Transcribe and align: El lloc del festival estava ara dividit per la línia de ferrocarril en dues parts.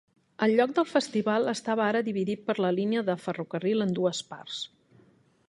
El 0.45 0.53
lloc 0.59 0.71
del 0.77 0.87
festival 0.91 1.45
estava 1.51 1.83
ara 1.89 2.01
dividit 2.07 2.41
per 2.49 2.57
la 2.67 2.73
línia 2.79 3.05
de 3.11 3.19
ferrocarril 3.27 3.87
en 3.87 3.95
dues 4.01 4.25
parts. 4.33 4.65